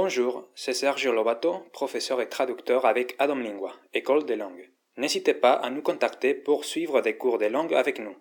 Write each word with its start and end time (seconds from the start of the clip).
Bonjour, 0.00 0.46
c'est 0.54 0.74
Sergio 0.74 1.12
Lobato, 1.12 1.66
professeur 1.72 2.20
et 2.20 2.28
traducteur 2.28 2.86
avec 2.86 3.16
Adam 3.18 3.34
Lingua, 3.34 3.72
École 3.92 4.24
des 4.24 4.36
langues. 4.36 4.70
N'hésitez 4.96 5.34
pas 5.34 5.54
à 5.54 5.70
nous 5.70 5.82
contacter 5.82 6.34
pour 6.34 6.64
suivre 6.64 7.00
des 7.00 7.16
cours 7.16 7.36
de 7.36 7.46
langue 7.46 7.74
avec 7.74 7.98
nous. 7.98 8.14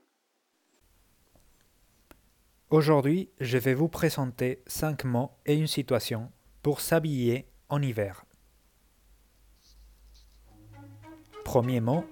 Aujourd'hui, 2.71 3.29
je 3.39 3.59
vais 3.59 3.75
vous 3.75 3.89
présenter 3.89 4.63
5 4.65 5.03
mots 5.03 5.29
et 5.45 5.53
une 5.53 5.67
situation 5.67 6.31
pour 6.63 6.81
s'habiller 6.81 7.45
en 7.69 7.79
hiver. 7.79 8.25
Premier 11.45 11.79
mot, 11.79 12.03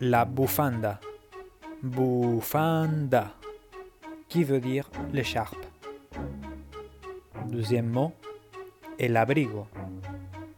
la 0.00 0.24
bufanda. 0.24 0.98
Bufanda, 1.80 3.36
qui 4.28 4.42
veut 4.42 4.60
dire 4.60 4.90
l'écharpe. 5.12 5.64
Deuxième 7.46 7.88
mot, 7.88 8.12
el 8.98 9.16
abrigo. 9.16 9.68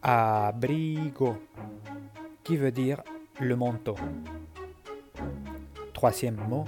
Abrigo, 0.03 1.39
qui 2.45 2.57
veut 2.57 2.73
dire 2.73 3.03
le 3.41 3.57
manteau. 3.57 3.97
Troisième 5.93 6.39
mot, 6.49 6.65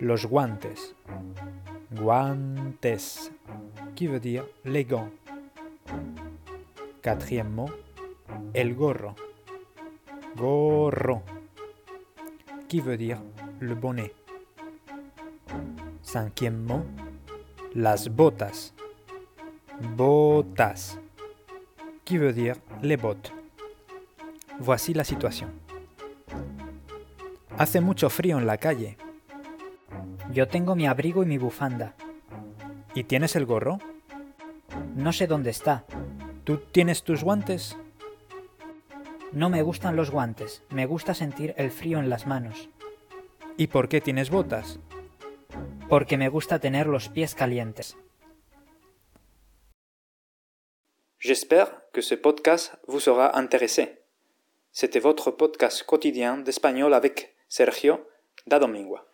los 0.00 0.26
guantes. 0.26 0.94
Guantes, 1.92 3.32
qui 3.94 4.06
veut 4.06 4.20
dire 4.20 4.44
les 4.64 4.84
gants. 4.84 5.10
Quatrième 7.02 7.50
mot, 7.50 7.70
el 8.54 8.74
gorro. 8.74 9.14
Gorro, 10.36 11.22
qui 12.68 12.80
veut 12.80 12.98
dire 12.98 13.20
le 13.60 13.74
bonnet. 13.74 14.12
Cinquième 16.02 16.62
mot, 16.62 16.84
las 17.74 18.08
botas. 18.08 18.74
Botas, 19.80 20.98
qui 22.04 22.18
veut 22.18 22.32
dire 22.32 22.56
les 22.82 22.96
bottes. 22.96 23.32
Voici 24.58 24.92
la 24.92 25.04
situation. 25.04 25.48
Hace 27.56 27.80
mucho 27.80 28.10
frío 28.10 28.38
en 28.38 28.46
la 28.46 28.58
calle. 28.58 28.96
Yo 30.32 30.48
tengo 30.48 30.74
mi 30.74 30.86
abrigo 30.88 31.22
y 31.22 31.26
mi 31.26 31.38
bufanda. 31.38 31.94
¿Y 32.94 33.04
tienes 33.04 33.36
el 33.36 33.46
gorro? 33.46 33.78
No 34.96 35.12
sé 35.12 35.28
dónde 35.28 35.50
está. 35.50 35.84
¿Tú 36.42 36.58
tienes 36.58 37.04
tus 37.04 37.22
guantes? 37.22 37.76
No 39.32 39.48
me 39.48 39.62
gustan 39.62 39.94
los 39.94 40.10
guantes, 40.10 40.64
me 40.70 40.86
gusta 40.86 41.14
sentir 41.14 41.54
el 41.56 41.70
frío 41.70 42.00
en 42.00 42.10
las 42.10 42.26
manos. 42.26 42.68
¿Y 43.56 43.68
por 43.68 43.88
qué 43.88 44.00
tienes 44.00 44.30
botas? 44.30 44.80
Porque 45.88 46.16
me 46.16 46.28
gusta 46.28 46.58
tener 46.58 46.88
los 46.88 47.08
pies 47.08 47.34
calientes. 47.34 47.96
J'espère 51.20 51.72
que 51.92 52.00
ce 52.00 52.14
podcast 52.14 52.76
vous 52.86 53.00
sera 53.00 53.36
intéressé. 53.36 53.98
C'était 54.70 55.00
votre 55.00 55.32
podcast 55.32 55.82
quotidien 55.82 56.38
d'espagnol 56.38 56.94
avec 56.94 57.34
Sergio 57.48 58.06
da 58.46 58.60
Domingua. 58.60 59.04